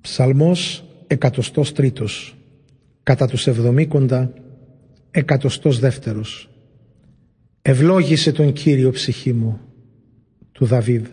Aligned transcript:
Ψαλμός 0.00 0.84
εκατοστός 1.06 1.72
τρίτος 1.72 2.36
Κατά 3.02 3.26
τους 3.26 3.46
εβδομήκοντα 3.46 4.32
εκατοστός 5.10 5.78
δεύτερος 5.78 6.50
Ευλόγησε 7.62 8.32
τον 8.32 8.52
Κύριο 8.52 8.90
ψυχή 8.90 9.32
μου 9.32 9.60
του 10.52 10.64
Δαβίδ 10.64 11.06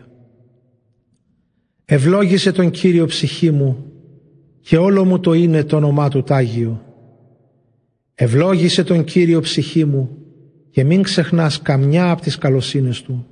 Ευλόγησε 1.86 2.52
τον 2.52 2.72
Κύριο 2.72 3.06
ψυχή 3.06 3.52
μου 3.52 3.86
και 4.62 4.78
όλο 4.78 5.06
μου 5.06 5.20
το 5.20 5.34
είναι 5.34 5.64
το 5.64 5.76
όνομά 5.76 6.10
του 6.10 6.24
Τάγιο. 6.24 6.82
Ευλόγησε 8.16 8.84
τον 8.84 9.04
Κύριο 9.04 9.42
ψυχή 9.42 9.86
μου 9.86 10.18
και 10.70 10.84
μην 10.84 11.02
ξεχνάς 11.02 11.62
καμιά 11.62 12.12
από 12.12 12.22
τις 12.22 12.38
καλοσύνες 12.38 13.02
Του. 13.02 13.26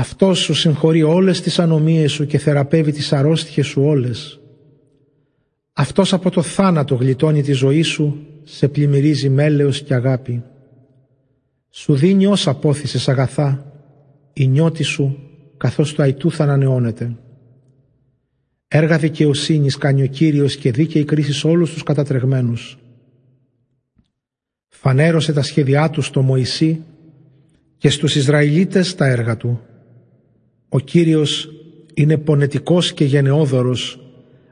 Αυτός 0.00 0.38
σου 0.38 0.54
συγχωρεί 0.54 1.02
όλες 1.02 1.40
τις 1.40 1.58
ανομίες 1.58 2.12
σου 2.12 2.26
και 2.26 2.38
θεραπεύει 2.38 2.92
τις 2.92 3.12
αρρώστιες 3.12 3.66
σου 3.66 3.82
όλες. 3.82 4.40
Αυτός 5.72 6.12
από 6.12 6.30
το 6.30 6.42
θάνατο 6.42 6.94
γλιτώνει 6.94 7.42
τη 7.42 7.52
ζωή 7.52 7.82
σου, 7.82 8.26
σε 8.44 8.68
πλημμυρίζει 8.68 9.28
μέλεος 9.28 9.82
και 9.82 9.94
αγάπη. 9.94 10.42
Σου 11.70 11.94
δίνει 11.94 12.26
όσα 12.26 12.50
απόθυσες 12.50 13.08
αγαθά, 13.08 13.72
η 14.32 14.46
νιώτη 14.46 14.82
σου 14.82 15.18
καθώς 15.56 15.94
το 15.94 16.02
αϊτού 16.02 16.30
θα 16.30 16.44
ανανεώνεται. 16.44 17.16
Έργα 18.68 18.98
δικαιοσύνης 18.98 19.76
κάνει 19.76 20.02
ο 20.02 20.06
Κύριος 20.06 20.56
και 20.56 20.70
δίκαιη 20.70 21.04
κρίση 21.04 21.32
σε 21.32 21.46
όλους 21.46 21.72
τους 21.72 21.82
κατατρεγμένους. 21.82 22.78
Φανέρωσε 24.68 25.32
τα 25.32 25.42
σχέδιά 25.42 25.90
του 25.90 26.02
στο 26.02 26.22
Μωυσή 26.22 26.82
και 27.78 27.90
στους 27.90 28.16
Ισραηλίτες 28.16 28.94
τα 28.94 29.06
έργα 29.06 29.36
του. 29.36 29.62
Ο 30.68 30.78
Κύριος 30.78 31.48
είναι 31.94 32.18
πονετικός 32.18 32.92
και 32.92 33.04
γενναιόδωρος, 33.04 34.00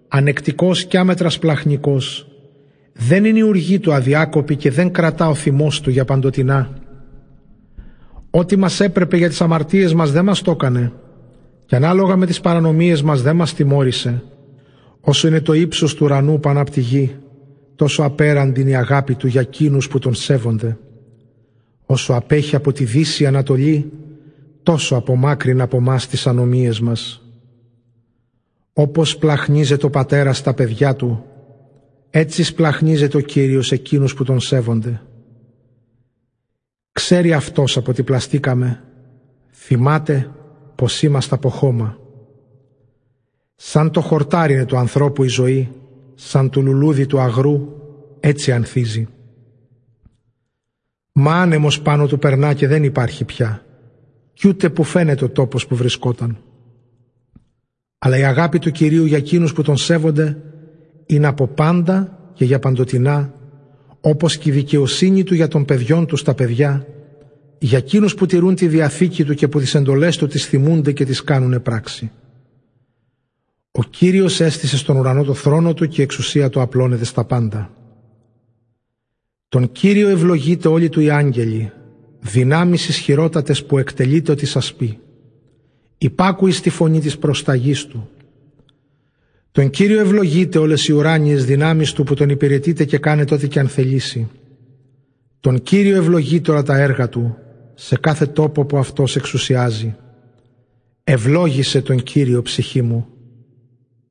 ανεκτικός 0.09 0.85
και 0.85 0.99
άμετρας 0.99 1.39
πλαχνικός. 1.39 2.27
Δεν 2.93 3.25
είναι 3.25 3.39
η 3.39 3.43
ουργή 3.43 3.79
του 3.79 3.93
αδιάκοπη 3.93 4.57
και 4.57 4.71
δεν 4.71 4.91
κρατά 4.91 5.29
ο 5.29 5.35
θυμός 5.35 5.81
του 5.81 5.91
για 5.91 6.05
παντοτινά. 6.05 6.79
Ό,τι 8.31 8.57
μας 8.57 8.81
έπρεπε 8.81 9.17
για 9.17 9.29
τις 9.29 9.41
αμαρτίες 9.41 9.95
μας 9.95 10.13
δεν 10.13 10.25
μας 10.25 10.43
το 10.43 10.51
έκανε 10.51 10.93
και 11.67 11.77
ανάλογα 11.77 12.17
με 12.17 12.27
τις 12.27 12.41
παρανομίες 12.41 13.03
μας 13.03 13.23
δεν 13.23 13.37
μας 13.37 13.55
τιμώρησε. 13.55 14.23
Όσο 15.01 15.29
είναι 15.29 15.41
το 15.41 15.53
ύψος 15.53 15.95
του 15.95 16.05
ουρανού 16.05 16.41
πάνω 16.41 16.61
από 16.61 16.71
τη 16.71 16.81
γη, 16.81 17.17
τόσο 17.77 18.03
απέραντη 18.03 18.61
είναι 18.61 18.71
η 18.71 18.77
αγάπη 18.77 19.15
του 19.15 19.27
για 19.27 19.41
εκείνους 19.41 19.89
που 19.89 19.99
τον 19.99 20.15
σέβονται. 20.15 20.79
Όσο 21.87 22.13
απέχει 22.13 22.57
από 22.57 22.73
τη 22.73 22.85
δύση 22.85 23.27
Ανατολή, 23.27 23.93
τόσο 24.67 24.97
απομάκρυνε 24.97 25.63
από 25.63 25.81
μας 25.81 26.07
τις 26.07 26.27
ανομίες 26.27 26.81
μας. 26.81 27.23
Όπως 28.73 29.17
πλαχνίζεται 29.17 29.87
ο 29.87 29.91
πατέρας 29.91 30.37
στα 30.37 30.55
παιδιά 30.55 30.95
του, 30.95 31.25
έτσι 32.11 32.43
σπλαχνίζεται 32.43 33.17
ο 33.17 33.21
Κύριος 33.21 33.73
εκείνους 33.73 34.15
που 34.15 34.25
τον 34.25 34.41
σέβονται. 34.41 35.01
Ξέρει 36.93 37.33
αυτός 37.33 37.77
από 37.77 37.93
τι 37.93 38.03
πλαστήκαμε, 38.03 38.83
θυμάται 39.53 40.31
πως 40.75 41.03
είμαστε 41.03 41.35
από 41.35 41.49
χώμα. 41.49 41.99
Σαν 43.55 43.91
το 43.91 44.01
χορτάρι 44.01 44.53
είναι 44.53 44.65
του 44.65 44.77
ανθρώπου 44.77 45.25
η 45.25 45.29
ζωή, 45.29 45.71
σαν 46.15 46.51
του 46.51 46.63
λουλούδι 46.63 47.07
του 47.07 47.19
αγρού, 47.19 47.69
έτσι 48.21 48.53
ανθίζει. 48.53 49.09
Μα 51.13 51.35
άνεμος 51.35 51.81
πάνω 51.81 52.07
του 52.07 52.19
περνά 52.19 52.55
και 52.55 52.67
δεν 52.67 52.85
υπάρχει 52.85 53.25
πια 53.25 53.61
κι 54.37 54.49
ούτε 54.49 54.71
που 54.71 54.85
φαίνεται 54.85 55.25
ο 55.25 55.29
τόπος 55.29 55.67
που 55.67 55.77
βρισκόταν. 55.77 56.37
Αλλά 57.99 58.19
η 58.19 58.25
αγάπη 58.25 58.59
του 58.59 58.71
Κυρίου 58.71 59.05
για 59.05 59.17
εκείνους 59.17 59.53
που 59.53 59.63
τον 59.63 59.77
σέβονται 59.77 60.43
είναι 61.07 61.27
από 61.27 61.47
πάντα 61.47 62.19
και 62.35 62.45
για 62.45 62.59
παντοτινά, 62.59 63.35
όπως 64.01 64.37
και 64.37 64.49
η 64.49 64.53
δικαιοσύνη 64.53 65.25
του 65.25 65.35
για 65.35 65.49
των 65.49 65.65
παιδιών 65.65 66.07
τους 66.07 66.21
στα 66.21 66.35
παιδιά, 66.35 66.87
για 67.59 67.79
εκείνους 67.79 68.15
που 68.15 68.27
τηρούν 68.27 68.55
τη 68.55 68.69
Διαθήκη 68.69 69.25
του 69.25 69.35
και 69.35 69.49
που 69.49 69.59
τις 69.59 69.75
εντολές 69.75 70.17
του 70.17 70.27
τις 70.27 70.47
θυμούνται 70.47 70.93
και 70.93 71.05
τις 71.05 71.23
κάνουν 71.23 71.63
πράξη. 71.63 72.11
Ο 73.71 73.83
Κύριος 73.83 74.41
έστησε 74.41 74.77
στον 74.77 74.97
ουρανό 74.97 75.25
το 75.25 75.35
θρόνο 75.35 75.75
του 75.75 75.89
και 75.89 76.01
η 76.01 76.05
εξουσία 76.05 76.49
του 76.49 76.61
απλώνεται 76.61 77.05
στα 77.05 77.25
πάντα. 77.25 77.71
Τον 79.49 79.73
Κύριο 79.73 80.09
ευλογείται 80.09 80.69
όλοι 80.69 80.89
του 80.89 81.01
οι 81.01 81.11
άγγελοι, 81.11 81.73
δυνάμεις 82.21 82.89
ισχυρότατες 82.89 83.65
που 83.65 83.79
εκτελείται 83.79 84.33
ότι 84.33 84.47
σας 84.47 84.75
πει. 84.75 84.99
Υπάκουει 85.99 86.53
στη 86.53 86.71
φωνή 86.71 87.01
της 87.01 87.19
προσταγής 87.19 87.87
του. 87.87 88.09
Τον 89.53 89.71
Κύριο 89.71 90.01
ευλογείτε 90.01 90.59
όλες 90.59 90.89
οι 90.89 90.93
ουράνιες 90.93 91.45
δυνάμεις 91.45 91.93
του 91.93 92.05
που 92.05 92.15
τον 92.15 92.29
υπηρετείτε 92.29 92.85
και 92.85 92.99
κάνετε 92.99 93.35
ό,τι 93.35 93.49
και 93.49 93.59
αν 93.59 93.69
θελήσει. 93.69 94.29
Τον 95.41 95.63
Κύριο 95.63 95.97
ευλογείτε 95.97 96.51
όλα 96.51 96.63
τα 96.63 96.79
έργα 96.79 97.09
του 97.09 97.37
σε 97.75 97.97
κάθε 97.97 98.27
τόπο 98.27 98.65
που 98.65 98.79
αυτός 98.79 99.17
εξουσιάζει. 99.17 99.97
Ευλόγησε 101.05 101.83
τον 101.83 102.03
Κύριο 102.03 102.43
ψυχή 102.43 102.83
μου 102.83 103.07